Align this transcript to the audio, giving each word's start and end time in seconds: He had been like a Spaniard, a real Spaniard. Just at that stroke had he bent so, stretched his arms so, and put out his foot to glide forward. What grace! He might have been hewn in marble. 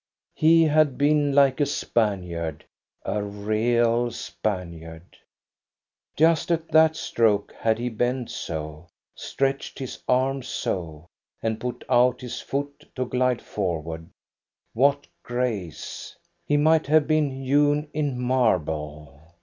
He 0.33 0.63
had 0.63 0.97
been 0.97 1.31
like 1.33 1.59
a 1.59 1.65
Spaniard, 1.67 2.65
a 3.05 3.21
real 3.21 4.09
Spaniard. 4.09 5.15
Just 6.15 6.49
at 6.49 6.69
that 6.69 6.95
stroke 6.95 7.53
had 7.59 7.77
he 7.77 7.87
bent 7.87 8.31
so, 8.31 8.87
stretched 9.13 9.77
his 9.77 10.01
arms 10.07 10.47
so, 10.47 11.05
and 11.43 11.59
put 11.61 11.83
out 11.87 12.21
his 12.21 12.41
foot 12.41 12.83
to 12.95 13.05
glide 13.05 13.43
forward. 13.43 14.09
What 14.73 15.05
grace! 15.21 16.15
He 16.47 16.57
might 16.57 16.87
have 16.87 17.05
been 17.05 17.29
hewn 17.29 17.87
in 17.93 18.19
marble. 18.19 19.35